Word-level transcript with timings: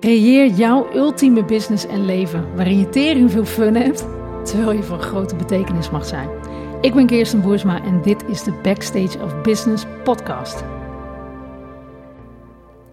Creëer 0.00 0.50
jouw 0.50 0.94
ultieme 0.94 1.44
business 1.44 1.86
en 1.86 2.04
leven 2.04 2.54
waarin 2.54 2.78
je 2.78 2.88
tering 2.88 3.30
veel 3.30 3.44
fun 3.44 3.74
hebt, 3.74 4.06
terwijl 4.44 4.72
je 4.72 4.82
van 4.82 5.00
grote 5.00 5.36
betekenis 5.36 5.90
mag 5.90 6.06
zijn. 6.06 6.28
Ik 6.80 6.94
ben 6.94 7.06
Kirsten 7.06 7.40
Boersma 7.40 7.82
en 7.84 8.02
dit 8.02 8.24
is 8.28 8.42
de 8.42 8.52
Backstage 8.62 9.18
of 9.22 9.40
Business 9.40 9.84
podcast. 10.04 10.64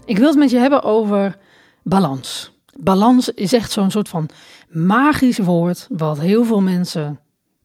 Ik 0.06 0.18
wil 0.18 0.28
het 0.28 0.38
met 0.38 0.50
je 0.50 0.58
hebben 0.58 0.84
over 0.84 1.38
balans. 1.84 2.52
Balans 2.80 3.30
is 3.30 3.54
echt 3.54 3.72
zo'n 3.72 3.92
soort 3.92 4.10
van 4.10 4.30
magisch 4.70 5.40
woord 5.40 5.88
wat 5.90 6.20
heel 6.20 6.46
veel 6.46 6.62
mensen 6.62 7.20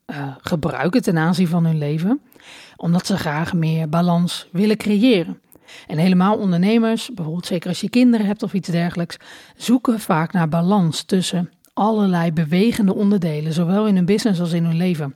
uh, 0.07 0.17
gebruiken 0.41 1.03
ten 1.03 1.19
aanzien 1.19 1.49
van 1.49 1.65
hun 1.65 1.79
leven, 1.79 2.21
omdat 2.77 3.07
ze 3.07 3.17
graag 3.17 3.53
meer 3.53 3.89
balans 3.89 4.49
willen 4.53 4.77
creëren. 4.77 5.41
En 5.87 5.99
helemaal 5.99 6.37
ondernemers, 6.37 7.11
bijvoorbeeld 7.15 7.47
zeker 7.47 7.69
als 7.69 7.81
je 7.81 7.91
kinderen 7.91 8.27
hebt 8.27 8.43
of 8.43 8.53
iets 8.53 8.69
dergelijks, 8.69 9.17
zoeken 9.57 10.01
vaak 10.01 10.33
naar 10.33 10.49
balans 10.49 11.03
tussen 11.03 11.51
allerlei 11.75 12.33
bewegende 12.33 12.95
onderdelen, 12.95 13.53
zowel 13.53 13.87
in 13.87 13.97
hun 13.97 14.05
business 14.05 14.41
als 14.41 14.53
in 14.53 14.65
hun 14.65 14.77
leven. 14.77 15.15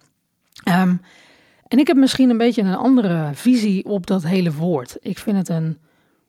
Um, 0.69 1.01
en 1.69 1.79
ik 1.79 1.87
heb 1.87 1.97
misschien 1.97 2.31
een 2.31 2.39
beetje 2.39 2.63
een 2.63 2.77
andere 2.77 3.31
visie 3.33 3.85
op 3.85 4.07
dat 4.07 4.23
hele 4.23 4.53
woord. 4.53 4.97
Ik 5.01 5.19
vind 5.19 5.37
het 5.37 5.49
een, 5.49 5.79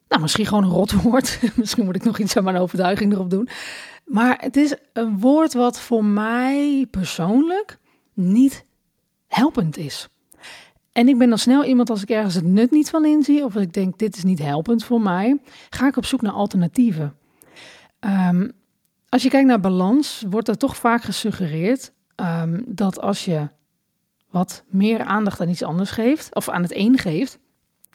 nou 0.08 0.22
misschien 0.22 0.45
gewoon 0.45 0.64
een 0.64 0.70
rotwoord. 0.70 1.39
misschien 1.55 1.86
moet 1.86 1.95
ik 1.95 2.03
nog 2.03 2.20
iets 2.20 2.38
aan 2.38 2.44
mijn 2.44 2.58
overtuiging 2.58 3.14
erop 3.14 3.30
doen. 3.30 3.50
Maar 4.05 4.38
het 4.39 4.58
is 4.58 4.76
een 4.94 5.20
woord 5.20 5.53
wat 5.53 5.80
voor 5.80 6.05
mij 6.05 6.88
persoonlijk 6.92 7.78
niet 8.14 8.66
helpend 9.28 9.78
is. 9.78 10.09
En 10.95 11.08
ik 11.08 11.17
ben 11.17 11.30
dan 11.30 11.38
snel 11.38 11.63
iemand 11.63 11.90
als 11.90 12.02
ik 12.02 12.09
ergens 12.09 12.35
het 12.35 12.45
nut 12.45 12.72
niet 12.72 12.90
van 12.90 13.05
inzie, 13.05 13.44
of 13.45 13.53
als 13.53 13.63
ik 13.63 13.73
denk 13.73 13.98
dit 13.98 14.16
is 14.16 14.23
niet 14.23 14.40
helpend 14.40 14.84
voor 14.84 15.02
mij, 15.02 15.40
ga 15.70 15.88
ik 15.88 15.98
op 15.98 16.05
zoek 16.05 16.22
naar 16.22 16.31
alternatieven. 16.31 17.16
Um, 17.99 18.52
als 19.09 19.23
je 19.23 19.30
kijkt 19.30 19.48
naar 19.48 19.59
balans, 19.59 20.23
wordt 20.30 20.48
er 20.48 20.58
toch 20.58 20.77
vaak 20.77 21.03
gesuggereerd 21.03 21.92
um, 22.16 22.64
dat 22.67 23.00
als 23.00 23.25
je 23.25 23.50
wat 24.30 24.64
meer 24.67 25.03
aandacht 25.03 25.42
aan 25.42 25.50
iets 25.50 25.64
anders 25.64 25.92
geeft, 25.92 26.36
of 26.36 26.50
aan 26.50 26.61
het 26.61 26.75
een 26.75 26.98
geeft, 26.98 27.39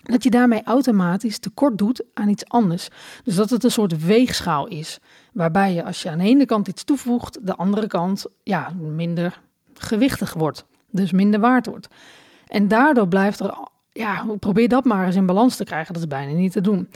dat 0.02 0.22
je 0.22 0.30
daarmee 0.30 0.62
automatisch 0.62 1.38
tekort 1.38 1.78
doet 1.78 2.04
aan 2.14 2.28
iets 2.28 2.48
anders. 2.48 2.88
Dus 3.24 3.34
dat 3.34 3.50
het 3.50 3.64
een 3.64 3.70
soort 3.70 4.04
weegschaal 4.04 4.66
is, 4.66 4.98
waarbij 5.32 5.74
je 5.74 5.84
als 5.84 6.02
je 6.02 6.10
aan 6.10 6.18
de 6.18 6.24
ene 6.24 6.46
kant 6.46 6.68
iets 6.68 6.84
toevoegt, 6.84 7.46
de 7.46 7.56
andere 7.56 7.86
kant 7.86 8.26
ja, 8.42 8.72
minder 8.78 9.40
gewichtig 9.74 10.32
wordt, 10.32 10.64
dus 10.90 11.12
minder 11.12 11.40
waard 11.40 11.66
wordt. 11.66 11.88
En 12.50 12.68
daardoor 12.68 13.08
blijft 13.08 13.40
er, 13.40 13.58
ja, 13.92 14.26
probeer 14.38 14.68
dat 14.68 14.84
maar 14.84 15.06
eens 15.06 15.16
in 15.16 15.26
balans 15.26 15.56
te 15.56 15.64
krijgen, 15.64 15.92
dat 15.92 16.02
is 16.02 16.08
bijna 16.08 16.32
niet 16.32 16.52
te 16.52 16.60
doen. 16.60 16.88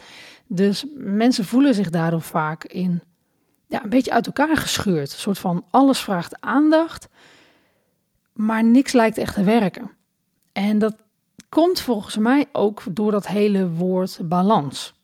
Dus 0.47 0.85
mensen 0.95 1.45
voelen 1.45 1.75
zich 1.75 1.91
daardoor 1.91 2.21
vaak 2.21 2.65
in, 2.65 3.03
ja, 3.67 3.83
een 3.83 3.89
beetje 3.89 4.13
uit 4.13 4.27
elkaar 4.27 4.57
gescheurd. 4.57 5.13
Een 5.13 5.19
soort 5.19 5.39
van 5.39 5.65
alles 5.71 6.01
vraagt 6.01 6.41
aandacht, 6.41 7.09
maar 8.33 8.65
niks 8.65 8.93
lijkt 8.93 9.19
echt 9.19 9.35
te 9.35 9.45
werken. 9.45 9.91
En 10.53 10.79
dat 10.79 10.97
komt 11.49 11.81
volgens 11.81 12.17
mij 12.17 12.47
ook 12.53 12.83
door 12.91 13.11
dat 13.11 13.27
hele 13.27 13.71
woord 13.71 14.21
balans. 14.23 14.95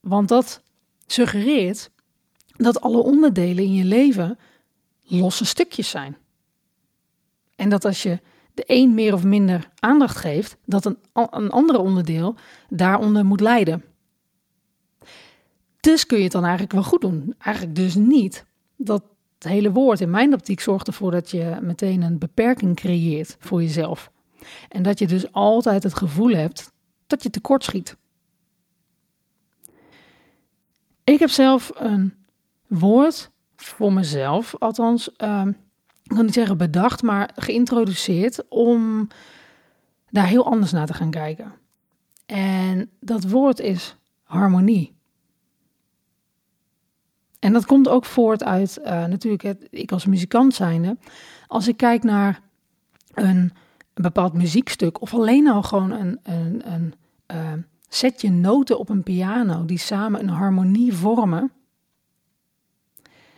Want 0.00 0.28
dat 0.28 0.62
suggereert 1.06 1.90
dat 2.46 2.80
alle 2.80 3.02
onderdelen 3.02 3.64
in 3.64 3.74
je 3.74 3.84
leven 3.84 4.38
losse 5.02 5.44
stukjes 5.44 5.90
zijn. 5.90 6.16
En 7.56 7.68
dat 7.68 7.84
als 7.84 8.02
je 8.02 8.20
de 8.54 8.64
een 8.66 8.94
meer 8.94 9.14
of 9.14 9.24
minder 9.24 9.70
aandacht 9.78 10.16
geeft, 10.16 10.56
dat 10.64 10.84
een, 10.84 10.98
een 11.12 11.50
andere 11.50 11.78
onderdeel 11.78 12.34
daaronder 12.68 13.24
moet 13.24 13.40
lijden. 13.40 13.84
Dus 15.80 16.06
kun 16.06 16.16
je 16.16 16.22
het 16.22 16.32
dan 16.32 16.42
eigenlijk 16.42 16.72
wel 16.72 16.82
goed 16.82 17.00
doen. 17.00 17.34
Eigenlijk 17.38 17.76
dus 17.76 17.94
niet. 17.94 18.44
Dat 18.76 19.02
hele 19.38 19.72
woord 19.72 20.00
in 20.00 20.10
mijn 20.10 20.34
optiek 20.34 20.60
zorgt 20.60 20.86
ervoor 20.86 21.10
dat 21.10 21.30
je 21.30 21.58
meteen 21.60 22.02
een 22.02 22.18
beperking 22.18 22.76
creëert 22.76 23.36
voor 23.38 23.62
jezelf. 23.62 24.10
En 24.68 24.82
dat 24.82 24.98
je 24.98 25.06
dus 25.06 25.32
altijd 25.32 25.82
het 25.82 25.94
gevoel 25.94 26.30
hebt 26.30 26.72
dat 27.06 27.22
je 27.22 27.30
tekort 27.30 27.64
schiet. 27.64 27.96
Ik 31.04 31.18
heb 31.18 31.30
zelf 31.30 31.70
een 31.74 32.14
woord 32.66 33.30
voor 33.56 33.92
mezelf, 33.92 34.54
althans 34.58 35.10
uh, 35.18 35.46
ik 36.12 36.18
kan 36.18 36.26
niet 36.26 36.34
zeggen 36.34 36.58
bedacht, 36.58 37.02
maar 37.02 37.30
geïntroduceerd 37.36 38.48
om 38.48 39.08
daar 40.10 40.26
heel 40.26 40.46
anders 40.46 40.72
naar 40.72 40.86
te 40.86 40.94
gaan 40.94 41.10
kijken. 41.10 41.52
En 42.26 42.90
dat 43.00 43.24
woord 43.24 43.60
is 43.60 43.96
harmonie. 44.22 44.94
En 47.38 47.52
dat 47.52 47.66
komt 47.66 47.88
ook 47.88 48.04
voort 48.04 48.44
uit, 48.44 48.78
uh, 48.84 49.04
natuurlijk, 49.04 49.68
ik 49.70 49.92
als 49.92 50.06
muzikant 50.06 50.54
zijnde. 50.54 50.96
Als 51.46 51.68
ik 51.68 51.76
kijk 51.76 52.02
naar 52.02 52.40
een, 53.14 53.52
bepaald 53.94 54.32
muziekstuk, 54.32 55.00
of 55.00 55.14
alleen 55.14 55.48
al 55.48 55.62
gewoon 55.62 55.90
een, 55.90 56.18
een, 56.22 56.72
een 56.72 56.94
uh, 57.34 57.52
setje 57.88 58.30
noten 58.30 58.78
op 58.78 58.88
een 58.88 59.02
piano 59.02 59.64
die 59.64 59.78
samen 59.78 60.20
een 60.20 60.28
harmonie 60.28 60.92
vormen, 60.92 61.52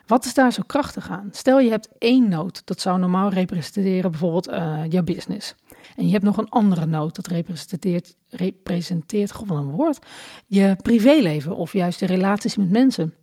wat 0.06 0.24
is 0.24 0.34
daar 0.34 0.52
zo 0.52 0.62
krachtig 0.66 1.10
aan? 1.10 1.28
Stel 1.32 1.60
je 1.60 1.70
hebt 1.70 1.88
één 1.98 2.28
noot, 2.28 2.62
dat 2.64 2.80
zou 2.80 2.98
normaal 2.98 3.30
representeren 3.30 4.10
bijvoorbeeld 4.10 4.48
uh, 4.48 4.80
jouw 4.88 5.02
business. 5.02 5.54
En 5.96 6.06
je 6.06 6.12
hebt 6.12 6.24
nog 6.24 6.36
een 6.36 6.48
andere 6.48 6.86
noot, 6.86 7.14
dat 7.14 7.26
representeert, 7.26 8.16
representeert 8.28 9.32
gewoon 9.32 9.58
een 9.58 9.70
woord, 9.70 10.06
je 10.46 10.76
privéleven 10.82 11.56
of 11.56 11.72
juist 11.72 11.98
de 11.98 12.06
relaties 12.06 12.56
met 12.56 12.70
mensen. 12.70 13.14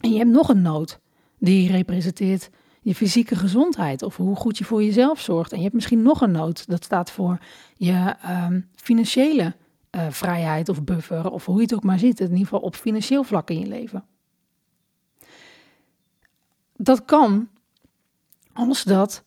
En 0.00 0.10
je 0.12 0.18
hebt 0.18 0.30
nog 0.30 0.48
een 0.48 0.62
noot, 0.62 1.00
die 1.38 1.70
representeert 1.70 2.50
je 2.80 2.94
fysieke 2.94 3.36
gezondheid 3.36 4.02
of 4.02 4.16
hoe 4.16 4.36
goed 4.36 4.58
je 4.58 4.64
voor 4.64 4.84
jezelf 4.84 5.20
zorgt. 5.20 5.50
En 5.50 5.56
je 5.56 5.62
hebt 5.62 5.74
misschien 5.74 6.02
nog 6.02 6.20
een 6.20 6.30
noot, 6.30 6.68
dat 6.68 6.84
staat 6.84 7.10
voor 7.10 7.38
je 7.74 8.14
um, 8.46 8.68
financiële 8.74 9.54
uh, 9.90 10.06
vrijheid 10.10 10.68
of 10.68 10.84
buffer, 10.84 11.30
of 11.30 11.44
hoe 11.44 11.56
je 11.56 11.62
het 11.62 11.74
ook 11.74 11.82
maar 11.82 11.98
ziet, 11.98 12.20
in 12.20 12.26
ieder 12.26 12.42
geval 12.42 12.60
op 12.60 12.74
financieel 12.74 13.22
vlak 13.22 13.50
in 13.50 13.58
je 13.58 13.66
leven 13.66 14.04
dat 16.76 17.04
kan 17.04 17.48
als 18.52 18.82
dat 18.84 19.24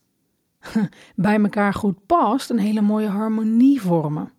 bij 1.16 1.42
elkaar 1.42 1.74
goed 1.74 2.06
past, 2.06 2.50
een 2.50 2.60
hele 2.60 2.82
mooie 2.82 3.08
harmonie 3.08 3.82
vormen. 3.82 4.32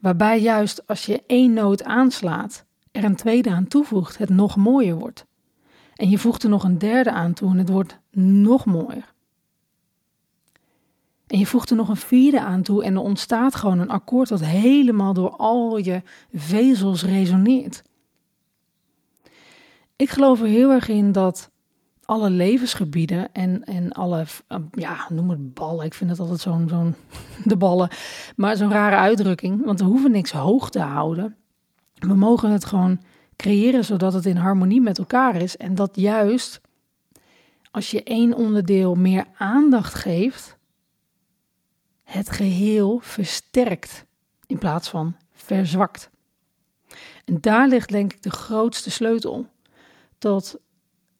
Waarbij 0.00 0.40
juist 0.40 0.86
als 0.86 1.06
je 1.06 1.22
één 1.26 1.52
noot 1.52 1.84
aanslaat, 1.84 2.64
er 2.90 3.04
een 3.04 3.16
tweede 3.16 3.50
aan 3.50 3.68
toevoegt, 3.68 4.18
het 4.18 4.28
nog 4.28 4.56
mooier 4.56 4.96
wordt. 4.96 5.26
En 5.94 6.10
je 6.10 6.18
voegt 6.18 6.42
er 6.42 6.48
nog 6.48 6.64
een 6.64 6.78
derde 6.78 7.10
aan 7.10 7.32
toe 7.32 7.50
en 7.50 7.58
het 7.58 7.68
wordt 7.68 7.98
nog 8.10 8.64
mooier. 8.64 9.12
En 11.26 11.38
je 11.38 11.46
voegt 11.46 11.70
er 11.70 11.76
nog 11.76 11.88
een 11.88 11.96
vierde 11.96 12.40
aan 12.40 12.62
toe 12.62 12.84
en 12.84 12.94
er 12.94 13.00
ontstaat 13.00 13.54
gewoon 13.54 13.78
een 13.78 13.90
akkoord 13.90 14.28
dat 14.28 14.40
helemaal 14.40 15.12
door 15.12 15.30
al 15.30 15.76
je 15.76 16.02
vezels 16.32 17.04
resoneert. 17.04 17.82
Ik 19.96 20.10
geloof 20.10 20.40
er 20.40 20.46
heel 20.46 20.70
erg 20.70 20.88
in 20.88 21.12
dat 21.12 21.51
alle 22.12 22.30
levensgebieden 22.30 23.32
en, 23.32 23.64
en 23.64 23.92
alle, 23.92 24.24
eh, 24.48 24.58
ja, 24.72 25.06
noem 25.08 25.30
het 25.30 25.54
ballen. 25.54 25.84
Ik 25.84 25.94
vind 25.94 26.10
het 26.10 26.18
altijd 26.18 26.40
zo'n, 26.40 26.68
zo'n, 26.68 26.94
de 27.52 27.56
ballen, 27.56 27.90
maar 28.36 28.56
zo'n 28.56 28.70
rare 28.70 28.96
uitdrukking. 28.96 29.64
Want 29.64 29.80
we 29.80 29.84
hoeven 29.84 30.10
niks 30.10 30.32
hoog 30.32 30.70
te 30.70 30.80
houden. 30.80 31.36
We 31.94 32.14
mogen 32.14 32.50
het 32.50 32.64
gewoon 32.64 33.00
creëren 33.36 33.84
zodat 33.84 34.12
het 34.12 34.26
in 34.26 34.36
harmonie 34.36 34.80
met 34.80 34.98
elkaar 34.98 35.36
is. 35.36 35.56
En 35.56 35.74
dat 35.74 35.96
juist 35.96 36.60
als 37.70 37.90
je 37.90 38.02
één 38.02 38.34
onderdeel 38.34 38.94
meer 38.94 39.24
aandacht 39.36 39.94
geeft, 39.94 40.56
het 42.02 42.30
geheel 42.30 42.98
versterkt 43.02 44.04
in 44.46 44.58
plaats 44.58 44.88
van 44.88 45.16
verzwakt. 45.32 46.10
En 47.24 47.40
daar 47.40 47.68
ligt 47.68 47.88
denk 47.88 48.12
ik 48.12 48.22
de 48.22 48.30
grootste 48.30 48.90
sleutel 48.90 49.46
tot 50.18 50.60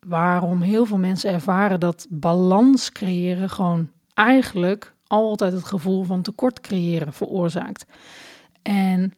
waarom 0.06 0.60
heel 0.60 0.86
veel 0.86 0.98
mensen 0.98 1.32
ervaren 1.32 1.80
dat 1.80 2.06
balans 2.10 2.92
creëren 2.92 3.50
gewoon 3.50 3.90
eigenlijk 4.14 4.94
altijd 5.06 5.52
het 5.52 5.64
gevoel 5.64 6.02
van 6.02 6.22
tekort 6.22 6.60
creëren 6.60 7.12
veroorzaakt. 7.12 7.84
En 8.62 9.14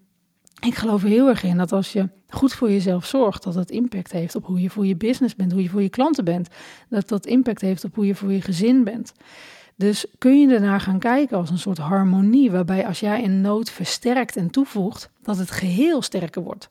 ik 0.60 0.74
geloof 0.74 1.02
heel 1.02 1.28
erg 1.28 1.42
in 1.42 1.56
dat 1.56 1.72
als 1.72 1.92
je 1.92 2.08
goed 2.28 2.52
voor 2.52 2.70
jezelf 2.70 3.06
zorgt, 3.06 3.42
dat 3.42 3.54
het 3.54 3.70
impact 3.70 4.12
heeft 4.12 4.34
op 4.34 4.46
hoe 4.46 4.60
je 4.60 4.70
voor 4.70 4.86
je 4.86 4.96
business 4.96 5.36
bent, 5.36 5.52
hoe 5.52 5.62
je 5.62 5.68
voor 5.68 5.82
je 5.82 5.88
klanten 5.88 6.24
bent. 6.24 6.48
Dat 6.88 7.08
dat 7.08 7.26
impact 7.26 7.60
heeft 7.60 7.84
op 7.84 7.94
hoe 7.94 8.06
je 8.06 8.14
voor 8.14 8.32
je 8.32 8.40
gezin 8.40 8.84
bent. 8.84 9.12
Dus 9.76 10.06
kun 10.18 10.40
je 10.40 10.54
ernaar 10.54 10.80
gaan 10.80 10.98
kijken 10.98 11.36
als 11.36 11.50
een 11.50 11.58
soort 11.58 11.78
harmonie, 11.78 12.50
waarbij 12.50 12.86
als 12.86 13.00
jij 13.00 13.24
een 13.24 13.40
nood 13.40 13.70
versterkt 13.70 14.36
en 14.36 14.50
toevoegt, 14.50 15.10
dat 15.22 15.36
het 15.36 15.50
geheel 15.50 16.02
sterker 16.02 16.42
wordt. 16.42 16.68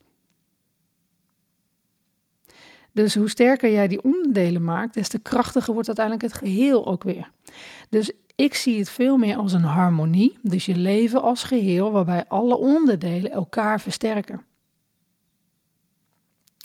Dus 2.93 3.15
hoe 3.15 3.29
sterker 3.29 3.71
jij 3.71 3.87
die 3.87 4.03
onderdelen 4.03 4.63
maakt, 4.63 4.93
des 4.93 5.07
te 5.07 5.19
krachtiger 5.19 5.73
wordt 5.73 5.87
uiteindelijk 5.87 6.25
het 6.25 6.41
geheel 6.41 6.85
ook 6.87 7.03
weer. 7.03 7.31
Dus 7.89 8.11
ik 8.35 8.53
zie 8.53 8.79
het 8.79 8.89
veel 8.89 9.17
meer 9.17 9.37
als 9.37 9.53
een 9.53 9.63
harmonie, 9.63 10.37
dus 10.41 10.65
je 10.65 10.75
leven 10.75 11.21
als 11.21 11.43
geheel, 11.43 11.91
waarbij 11.91 12.25
alle 12.27 12.57
onderdelen 12.57 13.31
elkaar 13.31 13.81
versterken. 13.81 14.41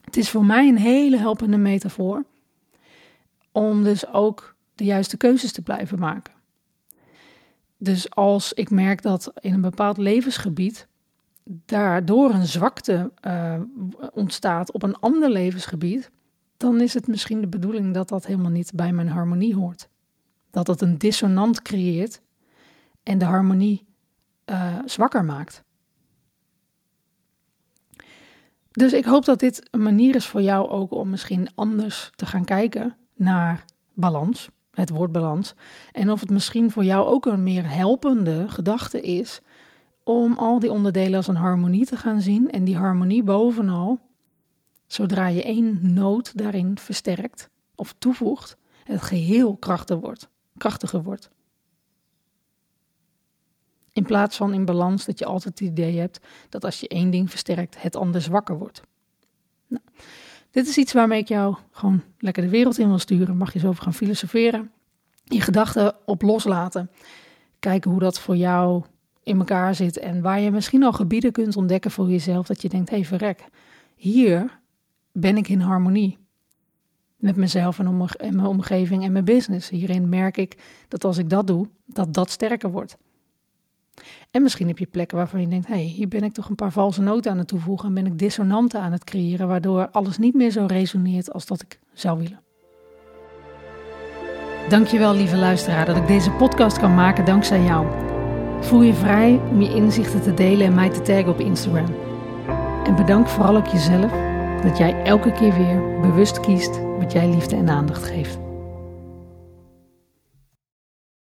Het 0.04 0.16
is 0.16 0.30
voor 0.30 0.44
mij 0.44 0.68
een 0.68 0.78
hele 0.78 1.16
helpende 1.16 1.56
metafoor 1.56 2.24
om 3.52 3.84
dus 3.84 4.06
ook 4.12 4.54
de 4.74 4.84
juiste 4.84 5.16
keuzes 5.16 5.52
te 5.52 5.62
blijven 5.62 5.98
maken. 5.98 6.34
Dus 7.76 8.10
als 8.10 8.52
ik 8.52 8.70
merk 8.70 9.02
dat 9.02 9.32
in 9.40 9.52
een 9.54 9.60
bepaald 9.60 9.96
levensgebied 9.96 10.88
daardoor 11.44 12.30
een 12.30 12.46
zwakte 12.46 13.10
uh, 13.26 13.54
ontstaat 14.12 14.72
op 14.72 14.82
een 14.82 14.98
ander 14.98 15.30
levensgebied, 15.30 16.10
dan 16.58 16.80
is 16.80 16.94
het 16.94 17.06
misschien 17.06 17.40
de 17.40 17.46
bedoeling 17.46 17.94
dat 17.94 18.08
dat 18.08 18.26
helemaal 18.26 18.50
niet 18.50 18.72
bij 18.74 18.92
mijn 18.92 19.08
harmonie 19.08 19.54
hoort. 19.54 19.88
Dat 20.50 20.66
het 20.66 20.80
een 20.80 20.98
dissonant 20.98 21.62
creëert 21.62 22.20
en 23.02 23.18
de 23.18 23.24
harmonie 23.24 23.86
uh, 24.46 24.78
zwakker 24.84 25.24
maakt. 25.24 25.64
Dus 28.70 28.92
ik 28.92 29.04
hoop 29.04 29.24
dat 29.24 29.40
dit 29.40 29.68
een 29.70 29.82
manier 29.82 30.14
is 30.14 30.26
voor 30.26 30.42
jou 30.42 30.68
ook 30.68 30.92
om 30.92 31.10
misschien 31.10 31.48
anders 31.54 32.10
te 32.14 32.26
gaan 32.26 32.44
kijken 32.44 32.96
naar 33.14 33.64
balans, 33.94 34.48
het 34.70 34.90
woord 34.90 35.12
balans. 35.12 35.54
En 35.92 36.10
of 36.10 36.20
het 36.20 36.30
misschien 36.30 36.70
voor 36.70 36.84
jou 36.84 37.06
ook 37.06 37.26
een 37.26 37.42
meer 37.42 37.70
helpende 37.70 38.48
gedachte 38.48 39.00
is 39.00 39.40
om 40.04 40.38
al 40.38 40.58
die 40.58 40.72
onderdelen 40.72 41.16
als 41.16 41.28
een 41.28 41.36
harmonie 41.36 41.86
te 41.86 41.96
gaan 41.96 42.20
zien 42.20 42.50
en 42.50 42.64
die 42.64 42.76
harmonie 42.76 43.22
bovenal, 43.22 44.00
zodra 44.88 45.26
je 45.26 45.42
één 45.42 45.78
noot 45.94 46.38
daarin 46.38 46.78
versterkt 46.78 47.48
of 47.74 47.94
toevoegt, 47.98 48.56
het 48.84 49.02
geheel 49.02 49.56
krachtiger 49.56 50.02
wordt. 50.02 50.28
Krachtiger 50.56 51.02
wordt. 51.02 51.30
In 53.92 54.04
plaats 54.04 54.36
van 54.36 54.54
in 54.54 54.64
balans 54.64 55.04
dat 55.04 55.18
je 55.18 55.24
altijd 55.24 55.58
het 55.58 55.68
idee 55.68 55.98
hebt 55.98 56.20
dat 56.48 56.64
als 56.64 56.80
je 56.80 56.88
één 56.88 57.10
ding 57.10 57.30
versterkt, 57.30 57.82
het 57.82 57.96
ander 57.96 58.22
zwakker 58.22 58.58
wordt. 58.58 58.82
Nou, 59.66 59.82
dit 60.50 60.66
is 60.68 60.76
iets 60.76 60.92
waarmee 60.92 61.20
ik 61.20 61.28
jou 61.28 61.56
gewoon 61.70 62.02
lekker 62.18 62.42
de 62.42 62.48
wereld 62.48 62.78
in 62.78 62.88
wil 62.88 62.98
sturen. 62.98 63.36
Mag 63.36 63.52
je 63.52 63.58
zo 63.58 63.68
over 63.68 63.82
gaan 63.82 63.94
filosoferen. 63.94 64.72
Je 65.24 65.40
gedachten 65.40 65.96
op 66.06 66.22
loslaten. 66.22 66.90
Kijken 67.58 67.90
hoe 67.90 68.00
dat 68.00 68.20
voor 68.20 68.36
jou 68.36 68.84
in 69.22 69.38
elkaar 69.38 69.74
zit. 69.74 69.98
En 69.98 70.22
waar 70.22 70.40
je 70.40 70.50
misschien 70.50 70.82
al 70.82 70.92
gebieden 70.92 71.32
kunt 71.32 71.56
ontdekken 71.56 71.90
voor 71.90 72.08
jezelf. 72.08 72.46
Dat 72.46 72.62
je 72.62 72.68
denkt, 72.68 72.90
hé 72.90 72.96
hey, 72.96 73.04
verrek, 73.04 73.44
hier 73.96 74.60
ben 75.12 75.36
ik 75.36 75.48
in 75.48 75.60
harmonie. 75.60 76.18
Met 77.16 77.36
mezelf 77.36 77.78
en, 77.78 77.96
mijn 78.18 78.46
omgeving 78.46 79.04
en 79.04 79.12
mijn 79.12 79.24
business. 79.24 79.68
Hierin 79.68 80.08
merk 80.08 80.36
ik 80.36 80.58
dat 80.88 81.04
als 81.04 81.18
ik 81.18 81.30
dat 81.30 81.46
doe, 81.46 81.68
dat 81.86 82.14
dat 82.14 82.30
sterker 82.30 82.70
wordt. 82.70 82.96
En 84.30 84.42
misschien 84.42 84.66
heb 84.66 84.78
je 84.78 84.86
plekken 84.86 85.16
waarvan 85.16 85.40
je 85.40 85.48
denkt: 85.48 85.66
hé, 85.66 85.74
hey, 85.74 85.82
hier 85.82 86.08
ben 86.08 86.22
ik 86.22 86.32
toch 86.32 86.48
een 86.48 86.54
paar 86.54 86.72
valse 86.72 87.02
noten 87.02 87.30
aan 87.30 87.38
het 87.38 87.48
toevoegen 87.48 87.88
en 87.88 87.94
ben 87.94 88.06
ik 88.06 88.18
dissonanten 88.18 88.80
aan 88.80 88.92
het 88.92 89.04
creëren, 89.04 89.48
waardoor 89.48 89.90
alles 89.90 90.18
niet 90.18 90.34
meer 90.34 90.50
zo 90.50 90.66
resoneert 90.66 91.32
als 91.32 91.46
dat 91.46 91.62
ik 91.62 91.78
zou 91.92 92.18
willen. 92.18 92.40
Dankjewel, 94.68 95.14
lieve 95.14 95.36
luisteraar, 95.36 95.86
dat 95.86 95.96
ik 95.96 96.06
deze 96.06 96.30
podcast 96.30 96.78
kan 96.78 96.94
maken 96.94 97.24
dankzij 97.24 97.62
jou. 97.62 97.86
Voel 98.60 98.82
je 98.82 98.94
vrij 98.94 99.40
om 99.50 99.62
je 99.62 99.74
inzichten 99.74 100.22
te 100.22 100.34
delen 100.34 100.66
en 100.66 100.74
mij 100.74 100.90
te 100.90 101.02
taggen 101.02 101.28
op 101.28 101.40
Instagram. 101.40 101.94
En 102.84 102.96
bedank 102.96 103.28
vooral 103.28 103.56
ook 103.56 103.66
jezelf 103.66 104.12
dat 104.62 104.78
jij 104.78 105.02
elke 105.02 105.32
keer 105.32 105.54
weer 105.54 106.00
bewust 106.00 106.40
kiest 106.40 106.80
wat 106.98 107.12
jij 107.12 107.28
liefde 107.28 107.56
en 107.56 107.68
aandacht 107.68 108.02
geeft. 108.02 108.47